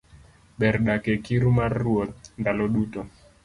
[0.63, 3.01] Ber dak e kiru mar Ruoth ndalo duto